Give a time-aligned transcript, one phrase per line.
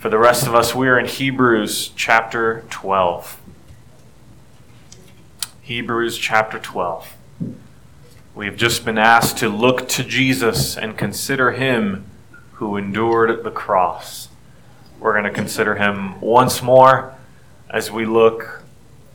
[0.00, 3.38] For the rest of us, we are in Hebrews chapter 12.
[5.60, 7.14] Hebrews chapter 12.
[8.34, 12.06] We have just been asked to look to Jesus and consider him
[12.52, 14.30] who endured the cross.
[14.98, 17.14] We're going to consider him once more
[17.68, 18.62] as we look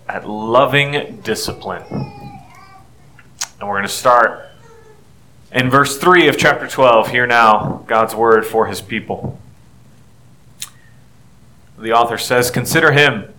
[0.08, 1.84] at loving discipline.
[1.90, 4.50] And we're going to start
[5.52, 7.10] in verse 3 of chapter 12.
[7.10, 9.40] Hear now God's word for his people
[11.78, 13.34] the author says, Consider him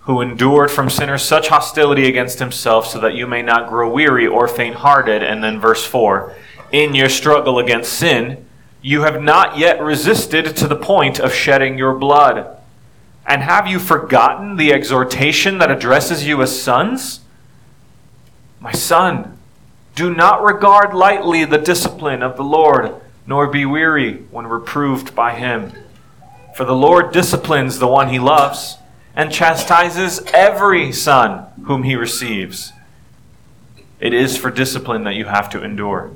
[0.00, 4.26] who endured from sinners such hostility against himself, so that you may not grow weary
[4.26, 5.22] or faint hearted.
[5.22, 6.34] And then verse 4
[6.72, 8.44] In your struggle against sin,
[8.80, 12.58] you have not yet resisted to the point of shedding your blood.
[13.24, 17.20] And have you forgotten the exhortation that addresses you as sons?
[18.58, 19.38] My son,
[19.94, 25.34] do not regard lightly the discipline of the Lord, nor be weary when reproved by
[25.34, 25.72] him.
[26.54, 28.76] For the Lord disciplines the one he loves
[29.14, 32.72] and chastises every son whom he receives.
[34.00, 36.12] It is for discipline that you have to endure.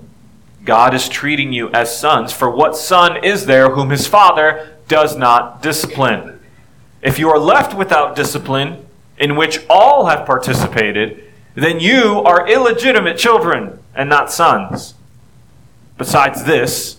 [0.65, 5.17] God is treating you as sons, for what son is there whom his father does
[5.17, 6.41] not discipline?
[7.03, 8.85] If you are left without discipline,
[9.19, 11.23] in which all have participated,
[11.55, 14.95] then you are illegitimate children and not sons.
[15.97, 16.99] Besides this,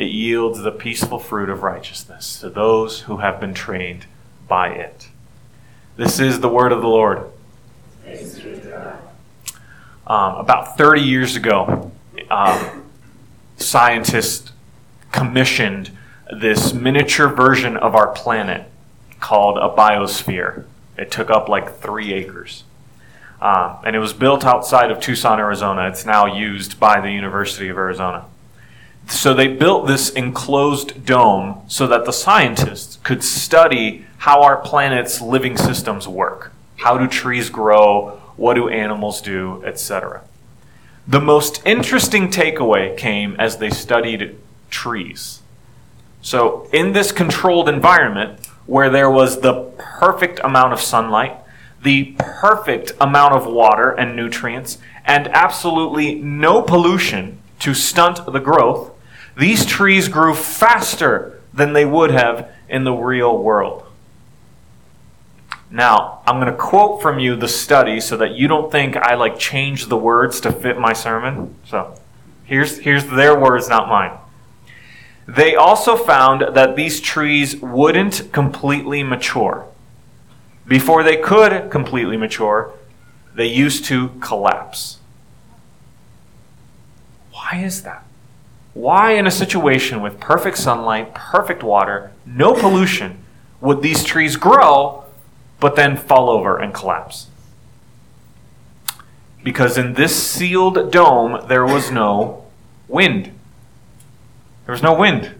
[0.00, 4.06] it yields the peaceful fruit of righteousness to those who have been trained
[4.48, 5.08] by it.
[5.98, 7.30] This is the word of the Lord.
[10.06, 11.92] Um, about 30 years ago,
[12.30, 12.90] um,
[13.58, 14.52] scientists
[15.12, 15.90] commissioned
[16.40, 18.70] this miniature version of our planet
[19.20, 20.64] called a biosphere.
[20.96, 22.64] It took up like three acres.
[23.42, 25.88] Um, and it was built outside of Tucson, Arizona.
[25.88, 28.24] It's now used by the University of Arizona.
[29.10, 35.20] So they built this enclosed dome so that the scientists could study how our planet's
[35.20, 36.52] living systems work.
[36.76, 38.20] How do trees grow?
[38.36, 39.62] What do animals do?
[39.66, 40.22] Etc.
[41.08, 44.36] The most interesting takeaway came as they studied
[44.70, 45.42] trees.
[46.22, 51.36] So, in this controlled environment where there was the perfect amount of sunlight,
[51.82, 58.89] the perfect amount of water and nutrients, and absolutely no pollution to stunt the growth,
[59.40, 63.86] these trees grew faster than they would have in the real world.
[65.70, 69.14] Now, I'm going to quote from you the study so that you don't think I
[69.14, 71.56] like changed the words to fit my sermon.
[71.64, 71.98] So,
[72.44, 74.18] here's here's their words, not mine.
[75.26, 79.66] They also found that these trees wouldn't completely mature.
[80.66, 82.74] Before they could completely mature,
[83.34, 84.98] they used to collapse.
[87.32, 88.04] Why is that?
[88.72, 93.24] Why, in a situation with perfect sunlight, perfect water, no pollution,
[93.60, 95.04] would these trees grow
[95.58, 97.26] but then fall over and collapse?
[99.42, 102.44] Because in this sealed dome, there was no
[102.88, 103.32] wind.
[104.66, 105.34] There was no wind.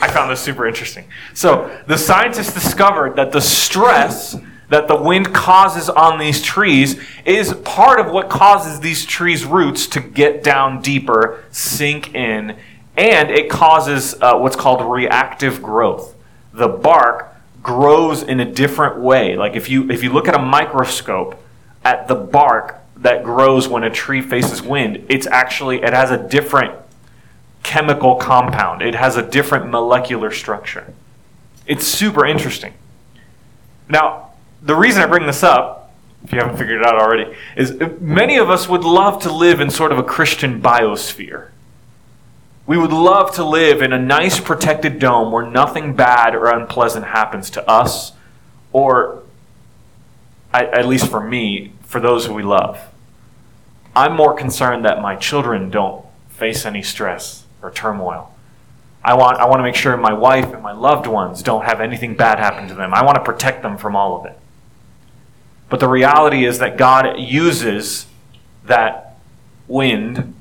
[0.00, 1.04] I found this super interesting.
[1.34, 4.36] So, the scientists discovered that the stress
[4.68, 9.86] that the wind causes on these trees is part of what causes these trees' roots
[9.86, 12.56] to get down deeper, sink in,
[12.96, 16.14] and it causes uh, what's called reactive growth.
[16.52, 19.36] The bark grows in a different way.
[19.36, 21.40] Like if you if you look at a microscope
[21.84, 26.28] at the bark that grows when a tree faces wind, it's actually it has a
[26.28, 26.74] different
[27.62, 28.82] chemical compound.
[28.82, 30.92] It has a different molecular structure.
[31.66, 32.72] It's super interesting.
[33.88, 34.25] Now,
[34.62, 35.92] the reason I bring this up,
[36.24, 39.60] if you haven't figured it out already, is many of us would love to live
[39.60, 41.50] in sort of a Christian biosphere.
[42.66, 47.06] We would love to live in a nice protected dome where nothing bad or unpleasant
[47.06, 48.12] happens to us,
[48.72, 49.22] or
[50.52, 52.80] at least for me, for those who we love.
[53.94, 58.34] I'm more concerned that my children don't face any stress or turmoil.
[59.04, 61.80] I want, I want to make sure my wife and my loved ones don't have
[61.80, 62.92] anything bad happen to them.
[62.92, 64.36] I want to protect them from all of it.
[65.68, 68.06] But the reality is that God uses
[68.64, 69.16] that
[69.66, 70.34] wind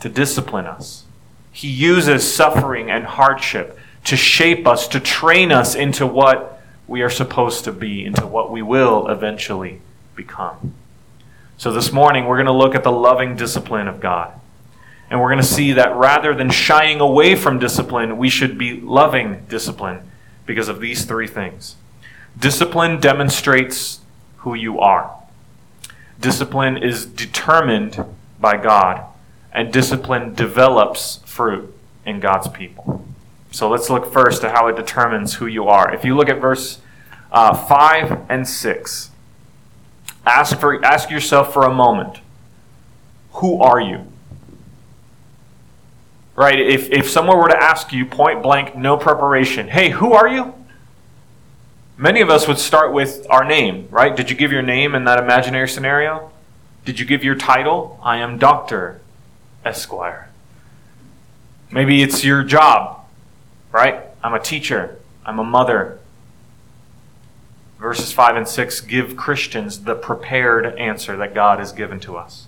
[0.00, 1.04] to discipline us.
[1.52, 7.10] He uses suffering and hardship to shape us, to train us into what we are
[7.10, 9.80] supposed to be into what we will eventually
[10.14, 10.74] become.
[11.56, 14.32] So this morning, we're going to look at the loving discipline of God.
[15.10, 18.80] And we're going to see that rather than shying away from discipline, we should be
[18.80, 20.10] loving discipline
[20.44, 21.76] because of these three things.
[22.38, 24.00] Discipline demonstrates
[24.46, 25.12] who you are.
[26.20, 28.04] Discipline is determined
[28.38, 29.04] by God,
[29.52, 33.04] and discipline develops fruit in God's people.
[33.50, 35.92] So let's look first at how it determines who you are.
[35.92, 36.78] If you look at verse
[37.32, 39.10] uh, 5 and 6,
[40.24, 42.20] ask, for, ask yourself for a moment
[43.32, 44.06] who are you?
[46.36, 46.60] Right?
[46.60, 50.54] If, if someone were to ask you point blank, no preparation, hey, who are you?
[51.98, 54.14] Many of us would start with our name, right?
[54.14, 56.30] Did you give your name in that imaginary scenario?
[56.84, 57.98] Did you give your title?
[58.02, 59.00] I am Dr.
[59.64, 60.28] Esquire.
[61.70, 63.06] Maybe it's your job,
[63.72, 64.04] right?
[64.22, 64.98] I'm a teacher.
[65.24, 65.98] I'm a mother.
[67.78, 72.46] Verses 5 and 6 give Christians the prepared answer that God has given to us.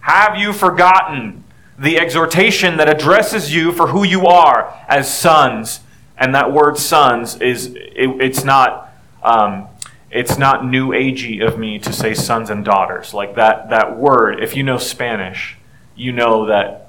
[0.00, 1.44] Have you forgotten
[1.78, 5.80] the exhortation that addresses you for who you are as sons?
[6.18, 8.92] And that word sons is, it, it's not.
[9.22, 9.68] Um,
[10.10, 13.12] it's not new agey of me to say sons and daughters.
[13.12, 15.58] Like that, that word, if you know Spanish,
[15.96, 16.88] you know that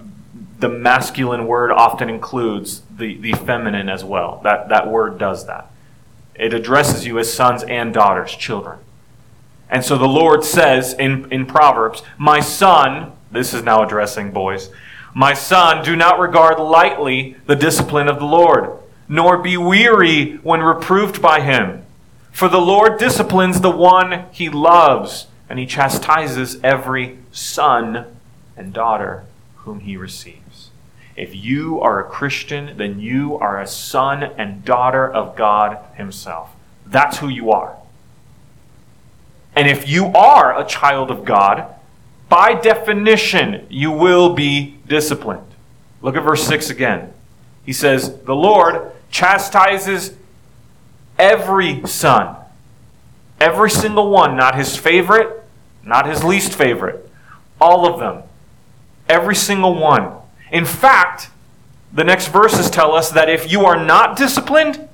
[0.60, 4.40] the masculine word often includes the, the feminine as well.
[4.44, 5.70] That, that word does that.
[6.36, 8.80] It addresses you as sons and daughters, children.
[9.70, 14.72] And so the Lord says in, in Proverbs, My son, this is now addressing boys,
[15.14, 18.78] my son, do not regard lightly the discipline of the Lord,
[19.09, 21.83] nor be weary when reproved by him.
[22.31, 28.06] For the Lord disciplines the one he loves, and he chastises every son
[28.56, 29.25] and daughter
[29.57, 30.69] whom he receives.
[31.17, 36.51] If you are a Christian, then you are a son and daughter of God himself.
[36.85, 37.75] That's who you are.
[39.56, 41.65] And if you are a child of God,
[42.29, 45.47] by definition, you will be disciplined.
[46.01, 47.11] Look at verse 6 again.
[47.65, 50.13] He says, The Lord chastises
[51.17, 52.35] every son.
[53.39, 55.44] Every single one, not his favorite,
[55.83, 57.09] not his least favorite.
[57.59, 58.23] All of them.
[59.07, 60.13] Every single one.
[60.51, 61.29] In fact,
[61.91, 64.88] the next verses tell us that if you are not disciplined,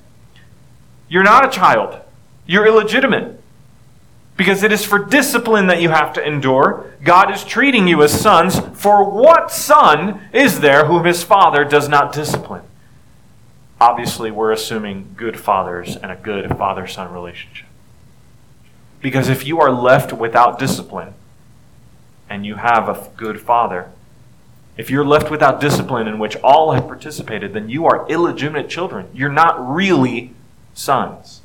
[1.09, 1.99] you're not a child.
[2.45, 3.41] You're illegitimate.
[4.37, 6.91] Because it is for discipline that you have to endure.
[7.03, 8.59] God is treating you as sons.
[8.73, 12.63] For what son is there whom his father does not discipline?
[13.85, 17.67] Obviously, we're assuming good fathers and a good father son relationship.
[18.99, 21.13] Because if you are left without discipline
[22.27, 23.91] and you have a good father,
[24.75, 29.07] if you're left without discipline in which all have participated, then you are illegitimate children.
[29.13, 30.33] You're not really
[30.73, 31.41] sons.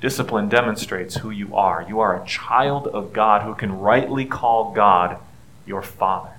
[0.00, 1.84] Discipline demonstrates who you are.
[1.88, 5.18] You are a child of God who can rightly call God
[5.66, 6.30] your Father.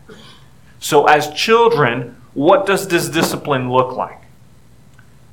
[0.80, 4.22] So, as children, what does this discipline look like?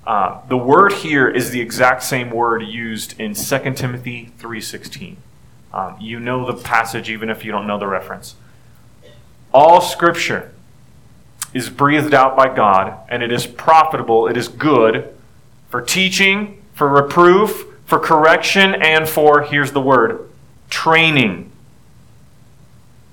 [0.06, 5.16] Uh, the word here is the exact same word used in 2 Timothy 3.16.
[5.72, 8.36] Um, you know the passage even if you don't know the reference.
[9.52, 10.52] All Scripture
[11.54, 15.14] is breathed out by God, and it is profitable, it is good
[15.68, 20.28] for teaching, for reproof, for correction and for, here's the word,
[20.68, 21.50] training.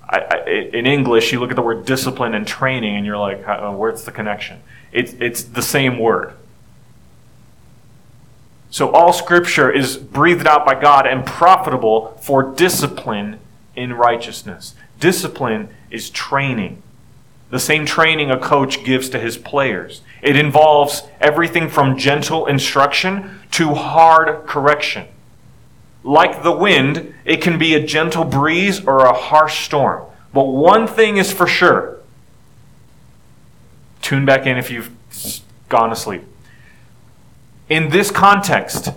[0.10, 3.46] I, I, in English, you look at the word discipline and training, and you're like,
[3.78, 4.62] where's the connection?
[4.92, 6.34] It's, it's the same word.
[8.72, 13.38] So all scripture is breathed out by God and profitable for discipline
[13.76, 14.76] in righteousness.
[14.98, 16.82] Discipline is training.
[17.50, 20.02] The same training a coach gives to his players.
[20.22, 25.08] It involves everything from gentle instruction to hard correction.
[26.02, 30.06] Like the wind, it can be a gentle breeze or a harsh storm.
[30.34, 32.00] But one thing is for sure.
[34.02, 34.92] Tune back in if you've
[35.68, 36.24] gone asleep.
[37.72, 38.90] In this context,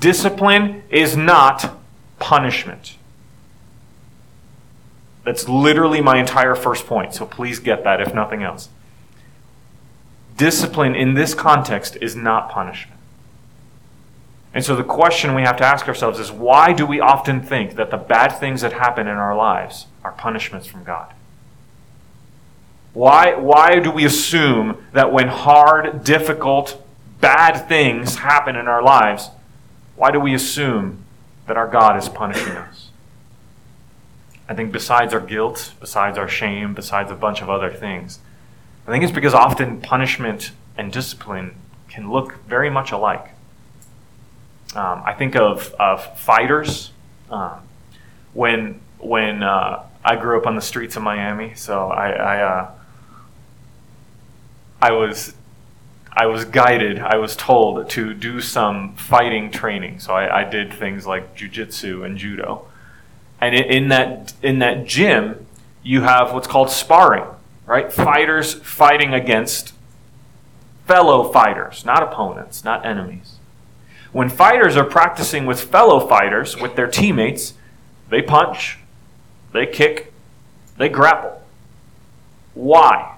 [0.00, 1.78] discipline is not
[2.18, 2.96] punishment.
[5.22, 8.70] That's literally my entire first point, so please get that if nothing else.
[10.38, 12.98] Discipline in this context is not punishment.
[14.54, 17.74] And so the question we have to ask ourselves is why do we often think
[17.74, 21.12] that the bad things that happen in our lives are punishments from God?
[22.94, 26.82] Why, why do we assume that when hard, difficult,
[27.22, 29.30] bad things happen in our lives,
[29.96, 31.04] why do we assume
[31.46, 32.90] that our God is punishing us?
[34.48, 38.18] I think besides our guilt, besides our shame, besides a bunch of other things,
[38.86, 41.54] I think it's because often punishment and discipline
[41.88, 43.28] can look very much alike.
[44.74, 46.90] Um, I think of, of fighters.
[47.30, 47.60] Um,
[48.34, 52.70] when when uh, I grew up on the streets of Miami, so I I, uh,
[54.80, 55.34] I was
[56.14, 60.00] I was guided, I was told to do some fighting training.
[60.00, 62.66] So I, I did things like jujitsu and judo.
[63.40, 65.46] And in that in that gym,
[65.82, 67.24] you have what's called sparring,
[67.66, 67.92] right?
[67.92, 69.74] Fighters fighting against
[70.86, 73.36] fellow fighters, not opponents, not enemies.
[74.12, 77.54] When fighters are practicing with fellow fighters, with their teammates,
[78.10, 78.78] they punch,
[79.52, 80.12] they kick,
[80.76, 81.42] they grapple.
[82.52, 83.11] Why?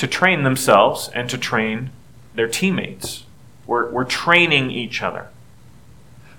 [0.00, 1.90] To train themselves and to train
[2.34, 3.24] their teammates.
[3.66, 5.28] We're, we're training each other.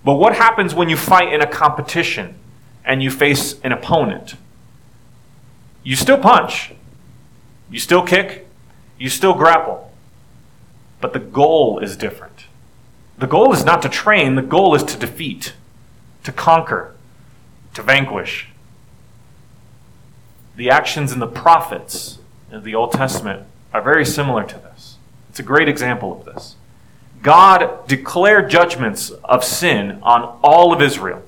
[0.03, 2.39] But what happens when you fight in a competition
[2.84, 4.34] and you face an opponent?
[5.84, 6.74] You still punch,
[7.70, 8.48] you still kick,
[8.98, 9.94] you still grapple.
[11.00, 12.46] But the goal is different.
[13.20, 15.53] The goal is not to train, the goal is to defeat,
[16.24, 16.96] to conquer,
[17.75, 18.48] to vanquish.
[20.56, 22.18] The actions in the prophets
[22.51, 24.98] the Old Testament are very similar to this.
[25.29, 26.55] It's a great example of this.
[27.22, 31.24] God declared judgments of sin on all of Israel.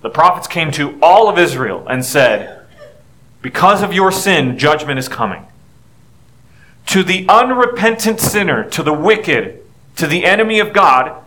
[0.00, 2.64] The prophets came to all of Israel and said,
[3.42, 5.46] Because of your sin, judgment is coming.
[6.86, 9.62] To the unrepentant sinner, to the wicked,
[9.96, 11.24] to the enemy of God,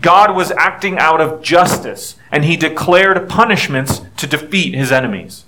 [0.00, 5.44] God was acting out of justice, and he declared punishments to defeat his enemies.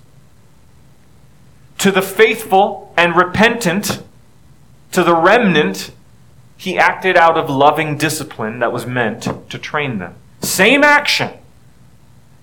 [1.85, 4.01] To the faithful and repentant,
[4.91, 5.91] to the remnant,
[6.57, 10.15] he acted out of loving discipline that was meant to train them.
[10.41, 11.29] Same action.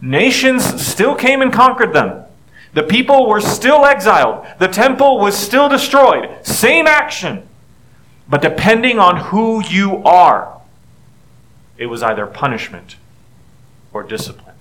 [0.01, 2.23] Nations still came and conquered them.
[2.75, 4.47] The people were still exiled.
[4.61, 6.47] The temple was still destroyed.
[6.47, 7.49] Same action.
[8.29, 10.61] But depending on who you are,
[11.77, 12.95] it was either punishment
[13.93, 14.55] or discipline.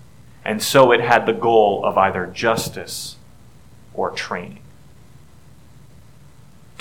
[0.43, 3.17] And so it had the goal of either justice
[3.93, 4.60] or training.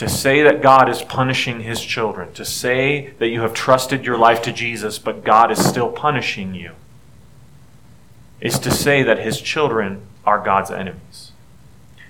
[0.01, 4.17] To say that God is punishing his children, to say that you have trusted your
[4.17, 6.73] life to Jesus, but God is still punishing you,
[8.41, 11.33] is to say that his children are God's enemies.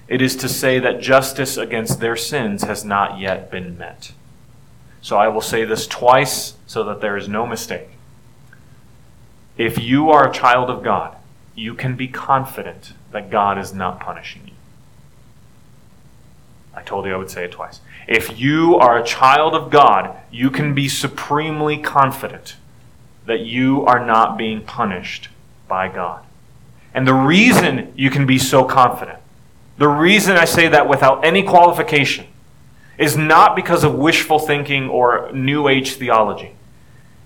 [0.07, 4.13] It is to say that justice against their sins has not yet been met.
[5.03, 7.89] So I will say this twice so that there is no mistake.
[9.59, 11.17] If you are a child of God,
[11.57, 14.55] you can be confident that God is not punishing you.
[16.75, 17.81] I told you I would say it twice.
[18.07, 22.57] If you are a child of God, you can be supremely confident
[23.27, 25.29] that you are not being punished
[25.69, 26.25] by God.
[26.95, 29.19] And the reason you can be so confident,
[29.79, 32.27] the reason I say that without any qualification,
[32.99, 36.53] is not because of wishful thinking or New Age theology.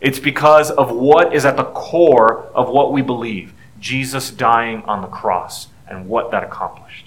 [0.00, 5.00] It's because of what is at the core of what we believe Jesus dying on
[5.00, 7.06] the cross and what that accomplished.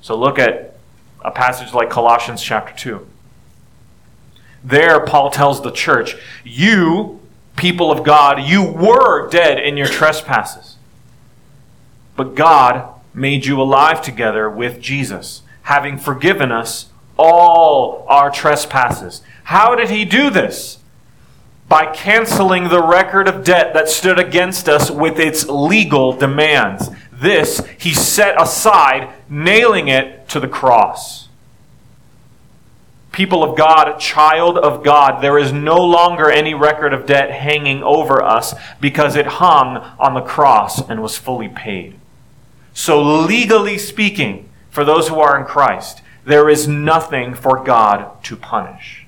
[0.00, 0.73] So look at
[1.24, 3.06] a passage like Colossians chapter 2.
[4.62, 7.20] There, Paul tells the church, You,
[7.56, 10.76] people of God, you were dead in your trespasses.
[12.16, 19.22] But God made you alive together with Jesus, having forgiven us all our trespasses.
[19.44, 20.78] How did he do this?
[21.68, 26.90] by canceling the record of debt that stood against us with its legal demands.
[27.20, 31.28] This he set aside, nailing it to the cross.
[33.12, 37.82] People of God, child of God, there is no longer any record of debt hanging
[37.82, 41.96] over us because it hung on the cross and was fully paid.
[42.72, 48.34] So, legally speaking, for those who are in Christ, there is nothing for God to
[48.34, 49.06] punish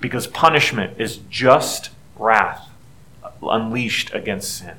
[0.00, 2.70] because punishment is just wrath
[3.42, 4.76] unleashed against sin.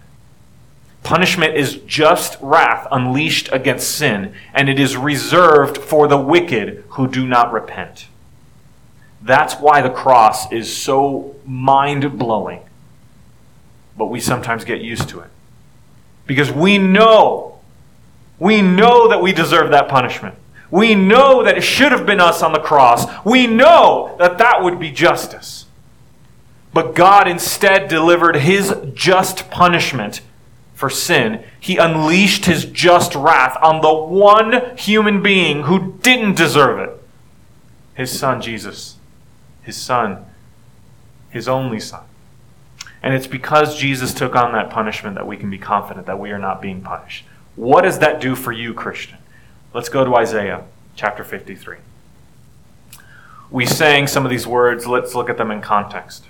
[1.03, 7.07] Punishment is just wrath unleashed against sin, and it is reserved for the wicked who
[7.07, 8.07] do not repent.
[9.21, 12.61] That's why the cross is so mind blowing.
[13.97, 15.29] But we sometimes get used to it.
[16.25, 17.59] Because we know,
[18.39, 20.35] we know that we deserve that punishment.
[20.71, 23.05] We know that it should have been us on the cross.
[23.25, 25.65] We know that that would be justice.
[26.73, 30.21] But God instead delivered his just punishment
[30.73, 31.43] for sin.
[31.59, 36.99] He unleashed his just wrath on the one human being who didn't deserve it
[37.95, 38.97] his son, Jesus.
[39.61, 40.25] His son,
[41.29, 42.03] his only son.
[43.01, 46.31] And it's because Jesus took on that punishment that we can be confident that we
[46.31, 47.25] are not being punished.
[47.55, 49.19] What does that do for you, Christian?
[49.73, 50.63] Let's go to Isaiah
[50.95, 51.77] chapter 53.
[53.51, 54.87] We sang some of these words.
[54.87, 56.25] Let's look at them in context.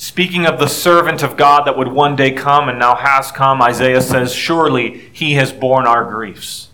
[0.00, 3.60] Speaking of the servant of God that would one day come and now has come,
[3.60, 6.70] Isaiah says, Surely he has borne our griefs.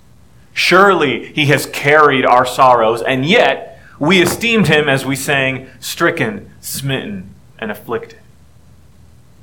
[0.55, 6.53] Surely he has carried our sorrows, and yet we esteemed him, as we sang, stricken,
[6.61, 8.21] smitten, and afflicted.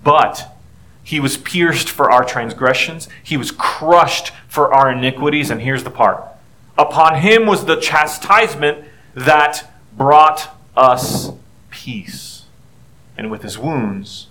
[0.02, 0.56] But
[1.04, 5.92] he was pierced for our transgressions, he was crushed for our iniquities, and here's the
[5.92, 6.24] part
[6.78, 11.32] Upon him was the chastisement that brought us
[11.70, 12.33] peace,
[13.18, 14.28] and with his wounds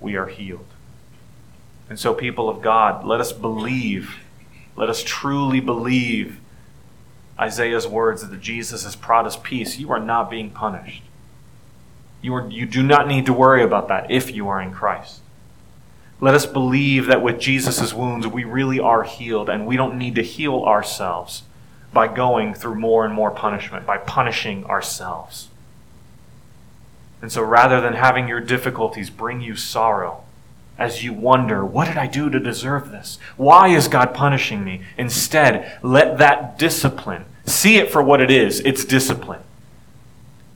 [0.00, 0.66] we are healed.
[1.88, 4.16] And so, people of God, let us believe
[4.80, 6.40] let us truly believe
[7.38, 9.78] Isaiah's words that Jesus has brought us peace.
[9.78, 11.02] You are not being punished.
[12.22, 15.20] You, are, you do not need to worry about that if you are in Christ.
[16.18, 20.14] Let us believe that with Jesus' wounds, we really are healed, and we don't need
[20.14, 21.42] to heal ourselves
[21.92, 25.49] by going through more and more punishment, by punishing ourselves.
[27.22, 30.24] And so rather than having your difficulties bring you sorrow,
[30.78, 33.18] as you wonder, what did I do to deserve this?
[33.36, 34.80] Why is God punishing me?
[34.96, 38.60] Instead, let that discipline, see it for what it is.
[38.60, 39.42] It's discipline,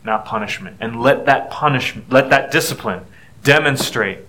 [0.02, 0.78] not punishment.
[0.80, 3.04] And let that punishment, let that discipline
[3.42, 4.20] demonstrate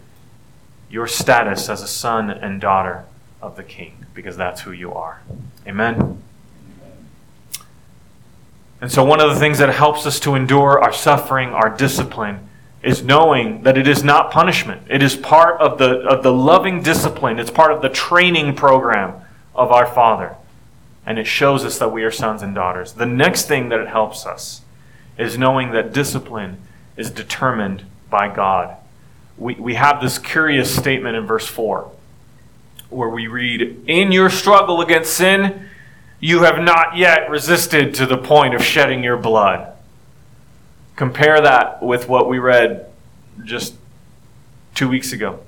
[0.89, 3.05] your status as a son and daughter
[3.41, 5.21] of the king, because that's who you are.
[5.65, 6.21] Amen.
[8.81, 12.49] And so, one of the things that helps us to endure our suffering, our discipline,
[12.83, 14.83] is knowing that it is not punishment.
[14.89, 19.13] It is part of the, of the loving discipline, it's part of the training program
[19.55, 20.35] of our Father.
[21.05, 22.93] And it shows us that we are sons and daughters.
[22.93, 24.61] The next thing that it helps us
[25.17, 26.57] is knowing that discipline
[26.97, 28.75] is determined by God.
[29.37, 31.91] We, we have this curious statement in verse 4
[32.89, 35.69] where we read, In your struggle against sin,
[36.19, 39.73] you have not yet resisted to the point of shedding your blood.
[40.95, 42.87] Compare that with what we read
[43.43, 43.75] just
[44.73, 45.39] two weeks ago.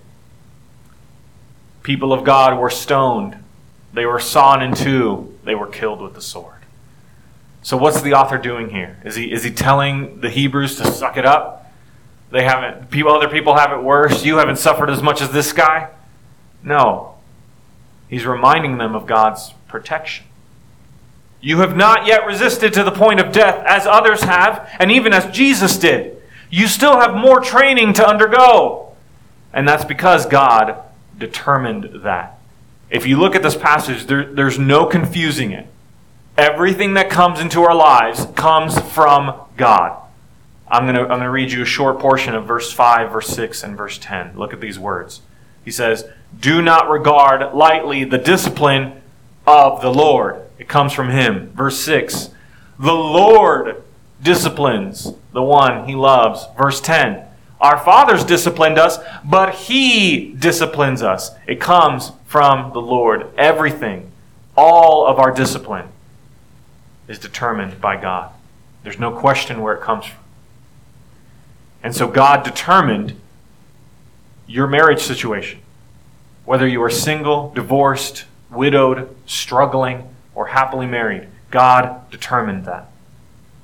[1.83, 3.37] People of God were stoned,
[3.93, 6.53] they were sawn in two, they were killed with the sword.
[7.61, 8.97] So, what's the author doing here?
[9.03, 11.71] Is he, is he telling the Hebrews to suck it up?
[12.29, 14.25] They haven't, people, other people have it worse.
[14.25, 15.89] You haven't suffered as much as this guy?
[16.61, 17.15] No.
[18.09, 20.25] He's reminding them of God's protection.
[21.47, 25.13] You have not yet resisted to the point of death as others have, and even
[25.13, 26.21] as Jesus did.
[26.49, 28.97] You still have more training to undergo.
[29.53, 30.75] And that's because God
[31.17, 32.37] determined that.
[32.89, 35.67] If you look at this passage, there, there's no confusing it.
[36.37, 40.01] Everything that comes into our lives comes from God.
[40.67, 43.29] I'm going to I'm going to read you a short portion of verse 5, verse
[43.29, 44.37] 6, and verse 10.
[44.37, 45.21] Look at these words.
[45.63, 49.01] He says, Do not regard lightly the discipline
[49.45, 51.51] of the Lord it comes from him.
[51.55, 52.29] Verse 6
[52.79, 53.83] The Lord
[54.21, 56.45] disciplines the one he loves.
[56.57, 57.23] Verse 10
[57.61, 61.31] Our fathers disciplined us, but he disciplines us.
[61.45, 63.31] It comes from the Lord.
[63.37, 64.11] Everything,
[64.55, 65.87] all of our discipline,
[67.07, 68.31] is determined by God.
[68.83, 70.23] There's no question where it comes from.
[71.83, 73.19] And so God determined
[74.47, 75.59] your marriage situation.
[76.45, 81.27] Whether you are single, divorced, widowed, struggling, or happily married.
[81.49, 82.91] God determined that.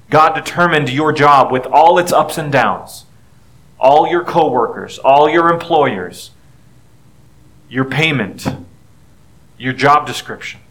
[0.09, 3.05] God determined your job with all its ups and downs,
[3.79, 6.31] all your coworkers, all your employers,
[7.69, 8.47] your payment,
[9.55, 10.61] your job description.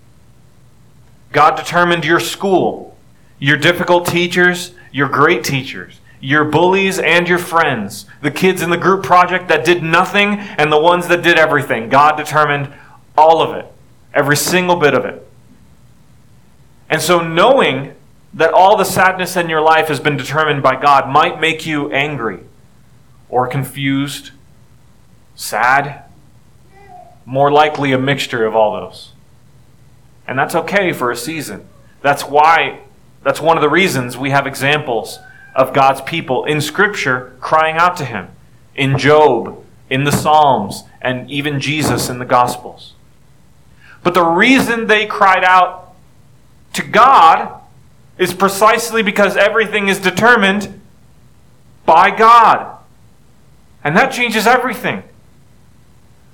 [1.31, 2.97] God determined your school,
[3.39, 8.77] your difficult teachers, your great teachers, your bullies and your friends, the kids in the
[8.77, 11.89] group project that did nothing and the ones that did everything.
[11.89, 12.73] God determined
[13.17, 13.67] all of it,
[14.13, 15.29] every single bit of it.
[16.93, 17.95] And so, knowing
[18.35, 21.91] that all the sadness in your life has been determined by God might make you
[21.91, 22.41] angry
[23.31, 24.33] or confused,
[25.35, 26.05] sad,
[27.25, 29.13] more likely a mixture of all those.
[30.29, 31.67] And that's okay for a season.
[32.03, 32.81] That's why,
[33.23, 35.19] that's one of the reasons we have examples
[35.55, 38.29] of God's people in Scripture crying out to Him.
[38.75, 42.93] In Job, in the Psalms, and even Jesus in the Gospels.
[44.03, 45.82] But the reason they cried out
[46.75, 47.61] to God
[48.19, 50.81] is precisely because everything is determined
[51.85, 52.79] by God.
[53.85, 55.03] And that changes everything.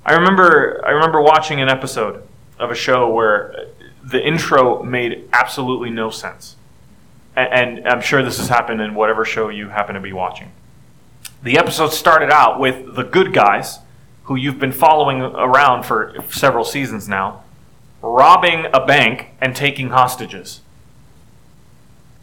[0.05, 2.23] I remember I remember watching an episode
[2.57, 3.67] of a show where
[4.03, 6.55] the intro made absolutely no sense.
[7.35, 10.51] And, and I'm sure this has happened in whatever show you happen to be watching.
[11.43, 13.79] The episode started out with the good guys,
[14.23, 17.43] who you've been following around for several seasons now,
[18.01, 20.61] robbing a bank and taking hostages.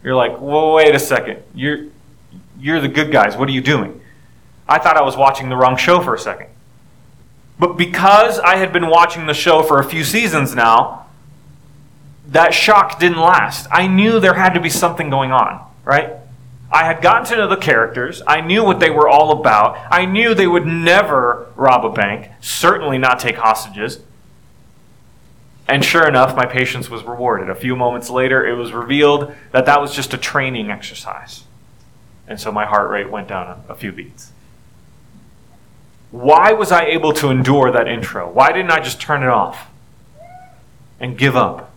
[0.03, 1.43] You're like, well, wait a second.
[1.53, 1.85] You're,
[2.59, 3.35] you're the good guys.
[3.35, 4.01] What are you doing?
[4.67, 6.47] I thought I was watching the wrong show for a second.
[7.59, 11.07] But because I had been watching the show for a few seasons now,
[12.27, 13.67] that shock didn't last.
[13.71, 16.13] I knew there had to be something going on, right?
[16.71, 18.21] I had gotten to know the characters.
[18.27, 19.77] I knew what they were all about.
[19.89, 23.99] I knew they would never rob a bank, certainly not take hostages.
[25.67, 27.49] And sure enough, my patience was rewarded.
[27.49, 31.43] A few moments later, it was revealed that that was just a training exercise.
[32.27, 34.31] And so my heart rate went down a, a few beats.
[36.11, 38.29] Why was I able to endure that intro?
[38.31, 39.69] Why didn't I just turn it off
[40.99, 41.71] and give up?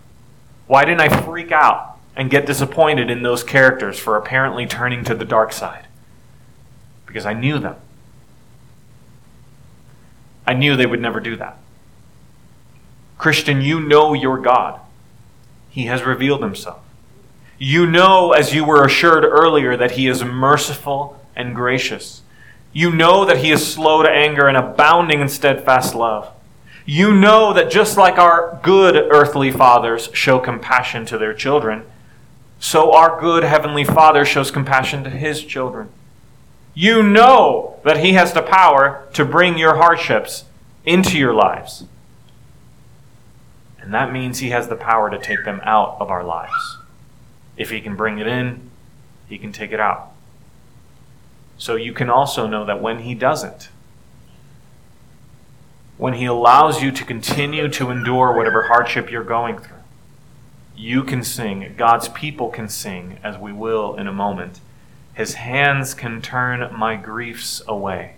[0.68, 5.16] Why didn't I freak out and get disappointed in those characters for apparently turning to
[5.16, 5.86] the dark side?
[7.06, 7.74] Because I knew them.
[10.46, 11.58] I knew they would never do that.
[13.20, 14.80] Christian, you know your God.
[15.68, 16.80] He has revealed himself.
[17.58, 22.22] You know, as you were assured earlier, that he is merciful and gracious.
[22.72, 26.30] You know that he is slow to anger and abounding in steadfast love.
[26.86, 31.82] You know that just like our good earthly fathers show compassion to their children,
[32.58, 35.90] so our good heavenly Father shows compassion to his children.
[36.72, 40.46] You know that he has the power to bring your hardships
[40.86, 41.84] into your lives.
[43.80, 46.78] And that means he has the power to take them out of our lives.
[47.56, 48.70] If he can bring it in,
[49.28, 50.12] he can take it out.
[51.56, 53.70] So you can also know that when he doesn't,
[55.96, 59.76] when he allows you to continue to endure whatever hardship you're going through,
[60.76, 64.60] you can sing, God's people can sing, as we will in a moment.
[65.12, 68.16] His hands can turn my griefs away.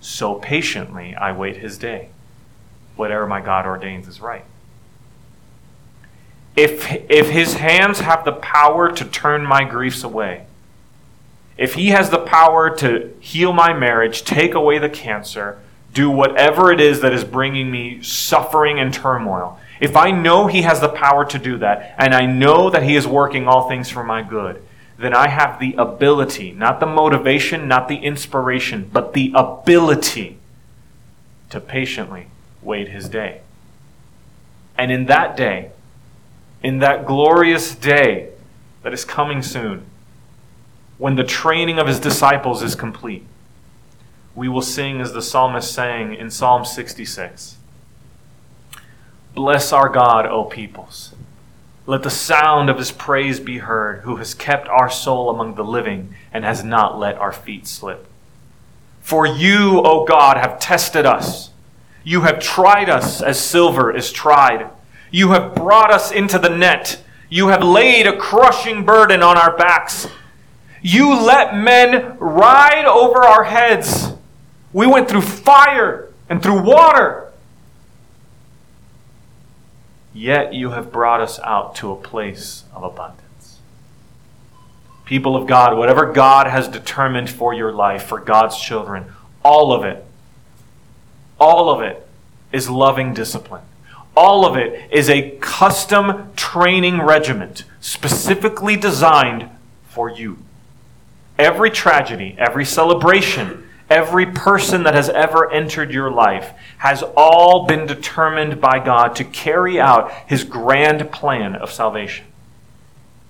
[0.00, 2.08] So patiently I wait his day
[2.96, 4.44] whatever my God ordains is right.
[6.56, 10.46] If, if his hands have the power to turn my griefs away,
[11.56, 15.58] if he has the power to heal my marriage, take away the cancer,
[15.92, 20.62] do whatever it is that is bringing me suffering and turmoil, if I know he
[20.62, 23.88] has the power to do that, and I know that he is working all things
[23.88, 24.62] for my good,
[24.98, 30.36] then I have the ability, not the motivation, not the inspiration, but the ability
[31.48, 32.26] to patiently
[32.62, 33.40] wait his day.
[34.76, 35.70] And in that day,
[36.62, 38.30] in that glorious day
[38.82, 39.84] that is coming soon,
[40.98, 43.24] when the training of his disciples is complete,
[44.34, 47.56] we will sing as the psalmist sang in Psalm 66
[49.34, 51.14] Bless our God, O peoples.
[51.86, 55.64] Let the sound of his praise be heard, who has kept our soul among the
[55.64, 58.06] living and has not let our feet slip.
[59.00, 61.49] For you, O God, have tested us
[62.10, 64.68] you have tried us as silver is tried.
[65.12, 67.00] You have brought us into the net.
[67.28, 70.08] You have laid a crushing burden on our backs.
[70.82, 74.12] You let men ride over our heads.
[74.72, 77.30] We went through fire and through water.
[80.12, 83.60] Yet you have brought us out to a place of abundance.
[85.04, 89.12] People of God, whatever God has determined for your life, for God's children,
[89.44, 90.04] all of it
[91.40, 92.06] all of it
[92.52, 93.62] is loving discipline.
[94.16, 99.48] All of it is a custom training regiment specifically designed
[99.88, 100.38] for you.
[101.38, 107.86] Every tragedy, every celebration, every person that has ever entered your life has all been
[107.86, 112.26] determined by God to carry out his grand plan of salvation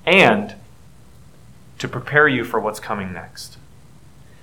[0.05, 0.55] and
[1.79, 3.57] to prepare you for what's coming next.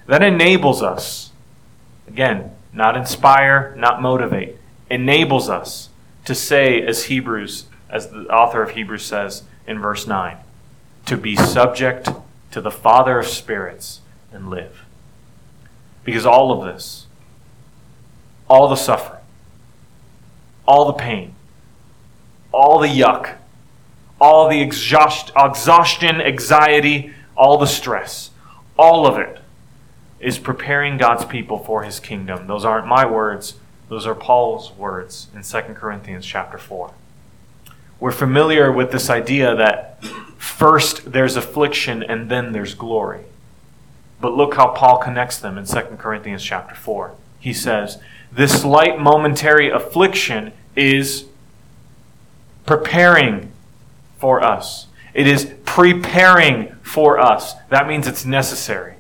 [0.06, 1.32] That enables us,
[2.08, 4.58] again, not inspire, not motivate,
[4.90, 5.90] enables us
[6.26, 10.38] to say, as Hebrews, as the author of Hebrews says in verse 9,
[11.06, 12.10] to be subject
[12.52, 14.02] to the Father of spirits
[14.32, 14.84] and live.
[16.04, 17.08] Because all of this,
[18.50, 19.22] all the suffering,
[20.68, 21.34] all the pain,
[22.52, 23.36] all the yuck,
[24.20, 28.32] all the exhaustion, anxiety, all the stress,
[28.78, 29.40] all of it
[30.20, 32.48] is preparing God's people for his kingdom.
[32.48, 33.56] Those aren't my words,
[33.90, 36.92] those are Paul's words in 2 Corinthians chapter 4.
[38.00, 40.04] We're familiar with this idea that
[40.38, 43.24] first there's affliction and then there's glory.
[44.20, 47.14] But look how Paul connects them in 2 Corinthians chapter 4.
[47.40, 48.00] He says,
[48.32, 51.26] This light momentary affliction is
[52.66, 53.52] preparing
[54.18, 54.88] for us.
[55.14, 57.56] It is preparing for us.
[57.70, 58.97] That means it's necessary.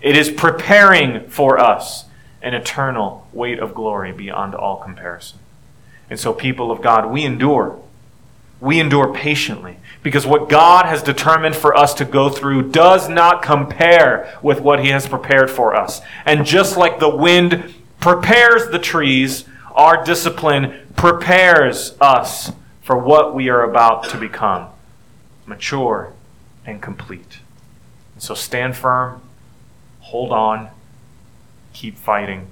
[0.00, 2.06] It is preparing for us
[2.42, 5.38] an eternal weight of glory beyond all comparison.
[6.08, 7.78] And so, people of God, we endure.
[8.60, 13.42] we endure patiently because what God has determined for us to go through does not
[13.42, 16.00] compare with what He has prepared for us.
[16.24, 23.48] And just like the wind prepares the trees, our discipline prepares us for what we
[23.48, 24.68] are about to become
[25.46, 26.12] mature
[26.66, 27.38] and complete.
[28.18, 29.22] So stand firm,
[30.10, 30.68] hold on,
[31.72, 32.48] keep fighting,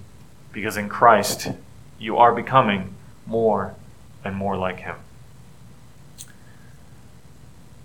[0.53, 1.49] because in Christ
[1.99, 2.95] you are becoming
[3.27, 3.75] more
[4.25, 4.95] and more like Him.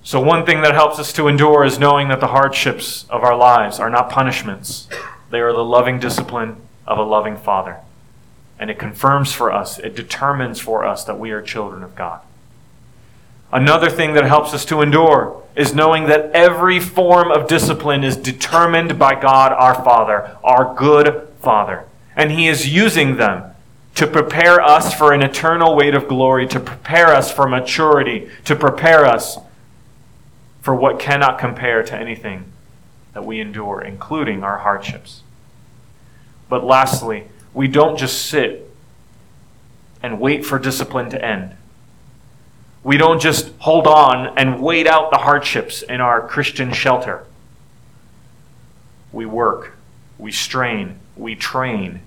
[0.04, 3.36] So, one thing that helps us to endure is knowing that the hardships of our
[3.36, 4.88] lives are not punishments,
[5.32, 7.78] they are the loving discipline of a loving Father.
[8.60, 12.22] And it confirms for us, it determines for us that we are children of God.
[13.54, 18.18] Another thing that helps us to endure is knowing that every form of discipline is
[18.18, 21.86] determined by God our Father, our good Father.
[22.16, 23.52] And He is using them
[23.94, 28.56] to prepare us for an eternal weight of glory, to prepare us for maturity, to
[28.56, 29.38] prepare us
[30.62, 32.46] for what cannot compare to anything
[33.14, 35.22] that we endure, including our hardships.
[36.50, 38.68] But lastly, we don't just sit
[40.02, 41.56] and wait for discipline to end.
[42.84, 47.26] We don't just hold on and wait out the hardships in our Christian shelter.
[49.12, 49.74] We work,
[50.18, 52.02] we strain, we train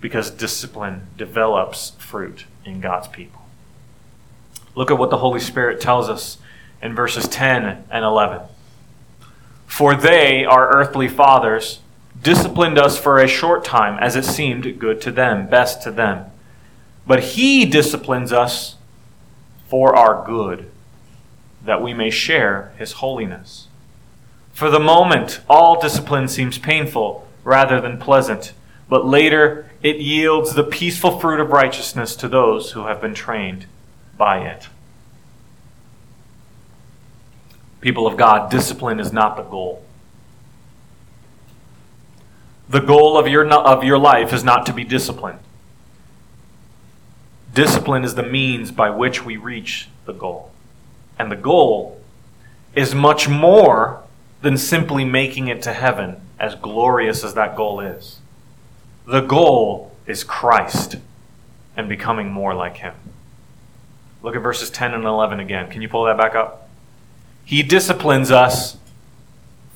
[0.00, 3.42] because discipline develops fruit in God's people.
[4.74, 6.38] Look at what the Holy Spirit tells us
[6.82, 8.42] in verses 10 and 11.
[9.66, 11.80] For they, our earthly fathers,
[12.20, 16.26] disciplined us for a short time as it seemed good to them, best to them.
[17.06, 18.75] But he disciplines us
[19.76, 20.70] for our good,
[21.62, 23.68] that we may share his holiness.
[24.54, 28.54] For the moment, all discipline seems painful rather than pleasant,
[28.88, 33.66] but later it yields the peaceful fruit of righteousness to those who have been trained
[34.16, 34.68] by it.
[37.82, 39.84] People of God, discipline is not the goal.
[42.70, 45.40] The goal of your, of your life is not to be disciplined.
[47.56, 50.50] Discipline is the means by which we reach the goal.
[51.18, 51.98] And the goal
[52.74, 54.02] is much more
[54.42, 58.18] than simply making it to heaven, as glorious as that goal is.
[59.06, 60.96] The goal is Christ
[61.78, 62.92] and becoming more like Him.
[64.22, 65.70] Look at verses 10 and 11 again.
[65.70, 66.68] Can you pull that back up?
[67.46, 68.76] He disciplines us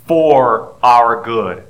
[0.05, 1.64] for our good.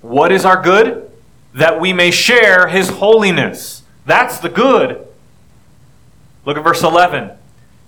[0.00, 1.10] What is our good?
[1.52, 3.82] That we may share his holiness.
[4.06, 5.06] That's the good.
[6.44, 7.32] Look at verse 11.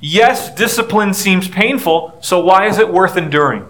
[0.00, 3.66] Yes, discipline seems painful, so why is it worth enduring?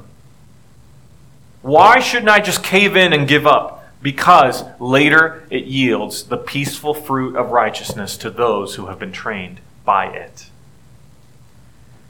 [1.63, 3.85] Why shouldn't I just cave in and give up?
[4.03, 9.61] Because later it yields the peaceful fruit of righteousness to those who have been trained
[9.85, 10.51] by it.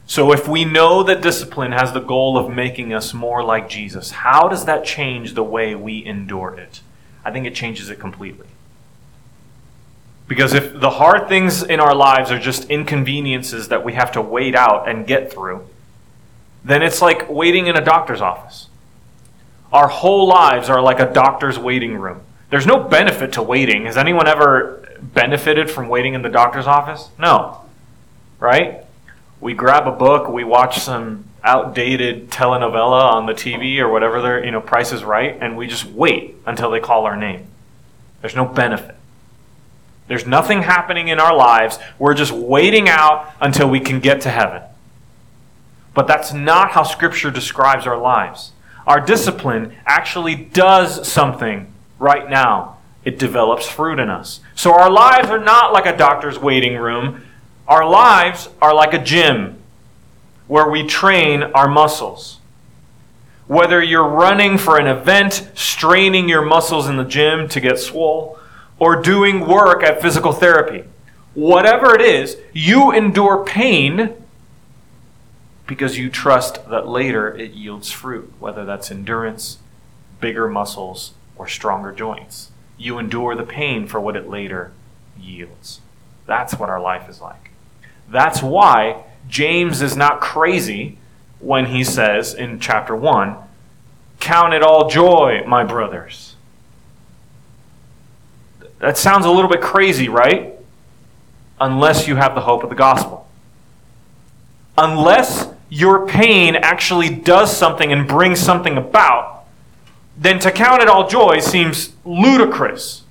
[0.05, 4.11] So, if we know that discipline has the goal of making us more like Jesus,
[4.11, 6.81] how does that change the way we endure it?
[7.25, 8.47] I think it changes it completely.
[10.27, 14.21] Because if the hard things in our lives are just inconveniences that we have to
[14.21, 15.67] wait out and get through,
[16.63, 18.67] then it's like waiting in a doctor's office.
[19.71, 22.21] Our whole lives are like a doctor's waiting room.
[22.49, 23.85] There's no benefit to waiting.
[23.85, 27.09] Has anyone ever benefited from waiting in the doctor's office?
[27.17, 27.61] No.
[28.39, 28.85] Right?
[29.39, 34.43] we grab a book, we watch some outdated telenovela on the TV or whatever their
[34.43, 37.47] you know Price is Right, and we just wait until they call our name.
[38.21, 38.95] There's no benefit.
[40.07, 41.79] There's nothing happening in our lives.
[41.99, 44.61] We're just waiting out until we can get to heaven.
[45.93, 48.51] But that's not how Scripture describes our lives.
[48.85, 52.77] Our discipline actually does something right now.
[53.03, 54.39] It develops fruit in us.
[54.55, 57.23] So our lives are not like a doctor's waiting room
[57.67, 59.61] our lives are like a gym
[60.47, 62.39] where we train our muscles.
[63.47, 68.36] Whether you're running for an event, straining your muscles in the gym to get swole,
[68.79, 70.83] or doing work at physical therapy,
[71.33, 74.13] whatever it is, you endure pain
[75.65, 79.57] because you trust that later it yields fruit, whether that's endurance,
[80.21, 82.51] bigger muscles, or stronger joints.
[82.77, 84.71] You endure the pain for what it later
[85.19, 85.81] yields.
[86.25, 87.51] That's what our life is like.
[88.09, 90.97] That's why James is not crazy
[91.39, 93.37] when he says in chapter 1
[94.19, 96.26] Count it all joy, my brothers.
[98.79, 100.53] That sounds a little bit crazy, right?
[101.59, 103.27] Unless you have the hope of the gospel.
[104.77, 109.45] Unless your pain actually does something and brings something about,
[110.15, 113.03] then to count it all joy seems ludicrous.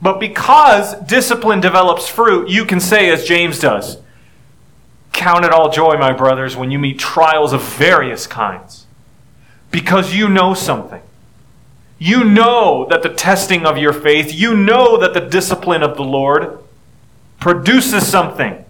[0.00, 3.98] But because discipline develops fruit, you can say, as James does,
[5.12, 8.86] Count it all joy, my brothers, when you meet trials of various kinds,
[9.70, 11.02] because you know something.
[12.02, 16.02] You know that the testing of your faith, you know that the discipline of the
[16.02, 16.58] Lord
[17.38, 18.64] produces something.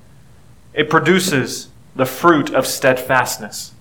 [0.75, 3.73] It produces the fruit of steadfastness.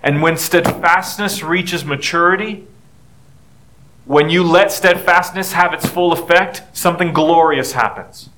[0.00, 2.68] And when steadfastness reaches maturity,
[4.04, 8.28] when you let steadfastness have its full effect, something glorious happens.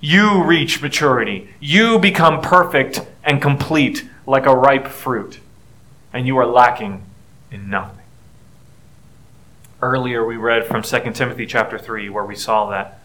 [0.00, 1.48] You reach maturity.
[1.60, 5.38] You become perfect and complete like a ripe fruit.
[6.12, 7.04] And you are lacking
[7.52, 8.01] in nothing.
[9.82, 13.00] Earlier we read from 2 Timothy chapter 3 where we saw that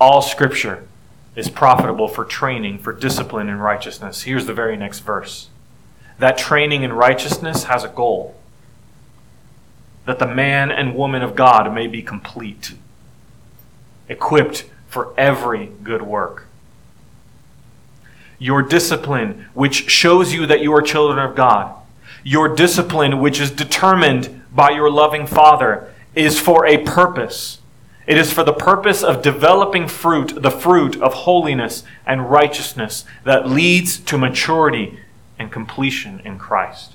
[0.00, 0.88] all scripture
[1.36, 4.22] is profitable for training, for discipline in righteousness.
[4.22, 5.48] Here's the very next verse.
[6.18, 8.34] That training in righteousness has a goal.
[10.06, 12.74] That the man and woman of God may be complete,
[14.08, 16.48] equipped for every good work.
[18.40, 21.76] Your discipline, which shows you that you are children of God,
[22.24, 27.58] your discipline, which is determined by your loving Father, is for a purpose.
[28.06, 33.48] It is for the purpose of developing fruit, the fruit of holiness and righteousness that
[33.48, 34.98] leads to maturity
[35.38, 36.94] and completion in Christ.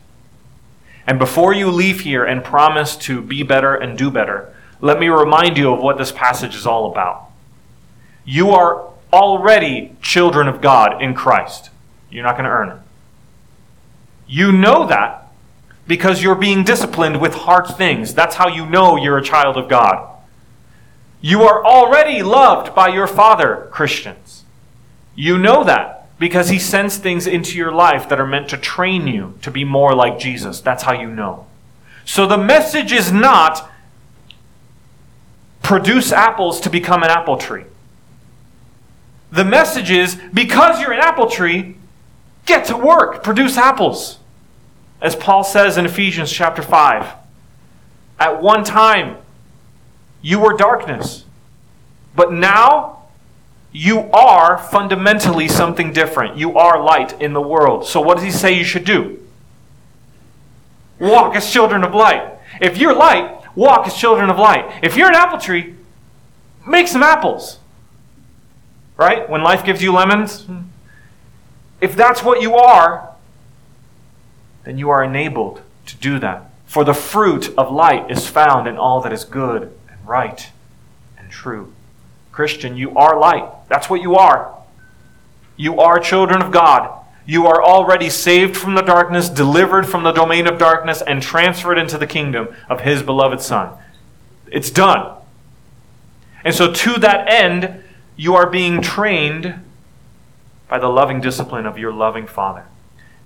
[1.06, 5.08] And before you leave here and promise to be better and do better, let me
[5.08, 7.30] remind you of what this passage is all about.
[8.26, 11.70] You are already children of God in Christ.
[12.10, 12.78] You're not going to earn it.
[14.28, 15.23] You know that
[15.88, 18.14] because you're being disciplined with hard things.
[18.14, 20.10] That's how you know you're a child of God.
[21.22, 24.44] You are already loved by your Father, Christians.
[25.16, 29.08] You know that because He sends things into your life that are meant to train
[29.08, 30.62] you to be more like Jesus.
[30.62, 31.48] That's how you know.
[32.06, 33.70] So the message is not
[35.62, 37.64] produce apples to become an apple tree.
[39.32, 41.78] The message is because you're an apple tree,
[42.46, 44.20] get to work, produce apples.
[45.04, 47.14] As Paul says in Ephesians chapter 5,
[48.22, 49.18] at one time
[50.22, 51.26] you were darkness,
[52.16, 53.04] but now
[53.74, 56.38] you are fundamentally something different.
[56.38, 57.86] You are light in the world.
[57.86, 59.20] So, what does he say you should do?
[61.00, 62.40] Walk as children of light.
[62.62, 64.80] If you're light, walk as children of light.
[64.82, 65.76] If you're an apple tree,
[66.66, 67.60] make some apples.
[68.96, 69.30] Right?
[69.30, 70.62] When life gives you lemons, hmm.
[71.82, 73.13] if that's what you are,
[74.64, 76.50] then you are enabled to do that.
[76.66, 80.50] For the fruit of light is found in all that is good and right
[81.18, 81.74] and true.
[82.32, 83.48] Christian, you are light.
[83.70, 84.58] That's what you are.
[85.56, 87.00] You are children of God.
[87.26, 91.78] You are already saved from the darkness, delivered from the domain of darkness, and transferred
[91.78, 93.70] into the kingdom of His beloved Son.
[94.52, 95.16] It's done.
[96.44, 97.84] And so, to that end,
[98.18, 99.64] you are being trained
[100.68, 102.66] by the loving discipline of your loving Father.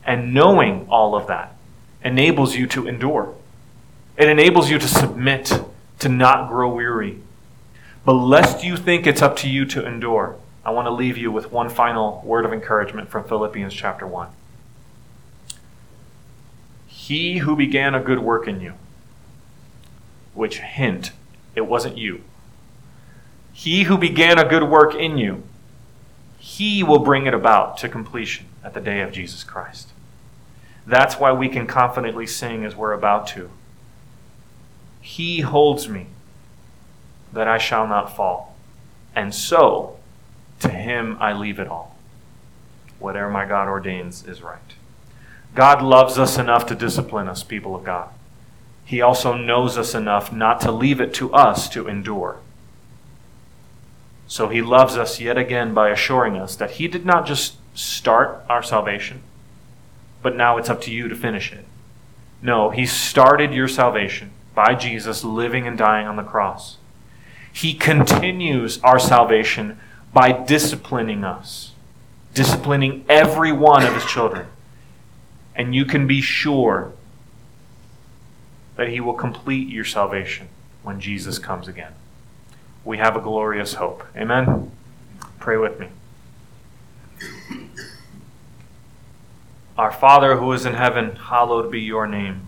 [0.08, 1.56] And knowing all of that
[2.04, 3.36] enables you to endure.
[4.17, 5.52] It enables you to submit,
[6.00, 7.20] to not grow weary.
[8.06, 11.30] But lest you think it's up to you to endure, I want to leave you
[11.30, 14.30] with one final word of encouragement from Philippians chapter 1.
[16.88, 18.74] He who began a good work in you,
[20.34, 21.12] which hint,
[21.54, 22.22] it wasn't you.
[23.52, 25.43] He who began a good work in you,
[26.38, 29.91] he will bring it about to completion at the day of Jesus Christ.
[30.88, 33.50] That's why we can confidently sing as we're about to.
[35.02, 36.08] He holds me
[37.34, 38.56] that I shall not fall.
[39.13, 39.97] And so,
[40.62, 41.97] to him I leave it all.
[43.00, 44.60] Whatever my God ordains is right.
[45.54, 48.10] God loves us enough to discipline us, people of God.
[48.86, 52.38] He also knows us enough not to leave it to us to endure.
[54.28, 58.45] So he loves us yet again by assuring us that he did not just start
[58.47, 59.23] our salvation,
[60.28, 61.63] but now it's up to you to finish it.
[62.42, 66.76] No, He started your salvation by Jesus living and dying on the cross.
[67.54, 69.80] He continues our salvation
[70.12, 71.72] by disciplining us,
[72.34, 74.48] disciplining every one of His children.
[75.56, 76.92] And you can be sure
[78.75, 80.50] that He will complete your salvation
[80.84, 81.94] when Jesus comes again.
[82.84, 84.04] We have a glorious hope.
[84.13, 84.73] Amen?
[85.40, 85.88] Pray with me.
[89.78, 92.48] Our Father who is in heaven, hallowed be your name,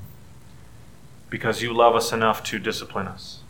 [1.30, 3.42] because you love us enough to discipline us.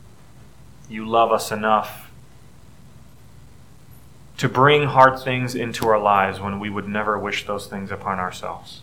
[0.90, 2.12] You love us enough
[4.38, 8.20] to bring hard things into our lives when we would never wish those things upon
[8.20, 8.82] ourselves.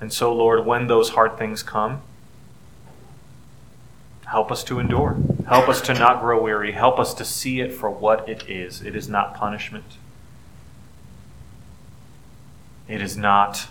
[0.00, 2.02] And so, Lord, when those hard things come,
[4.26, 5.16] help us to endure.
[5.46, 6.72] Help us to not grow weary.
[6.72, 8.82] Help us to see it for what it is.
[8.82, 9.96] It is not punishment.
[12.88, 13.68] It is not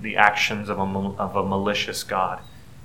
[0.00, 2.40] the actions of a, of a malicious God.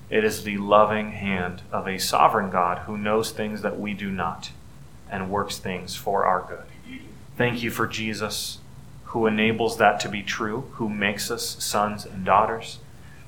[0.09, 4.11] It is the loving hand of a sovereign God who knows things that we do
[4.11, 4.51] not
[5.09, 6.99] and works things for our good.
[7.37, 8.59] Thank you for Jesus,
[9.05, 12.79] who enables that to be true, who makes us sons and daughters.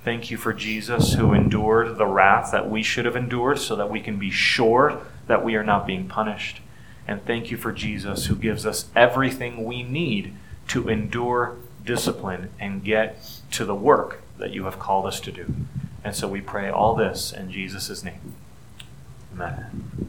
[0.03, 3.89] Thank you for Jesus, who endured the wrath that we should have endured so that
[3.89, 6.61] we can be sure that we are not being punished.
[7.07, 10.33] And thank you for Jesus, who gives us everything we need
[10.69, 11.57] to endure
[11.87, 13.17] discipline and get
[13.51, 15.51] to the work that you have called us to do.
[16.03, 18.35] And so we pray all this in Jesus' name.
[19.33, 20.05] Amen.